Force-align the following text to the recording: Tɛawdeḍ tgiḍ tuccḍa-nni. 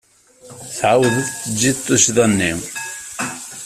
Tɛawdeḍ 0.77 1.27
tgiḍ 1.31 1.77
tuccḍa-nni. 1.85 2.51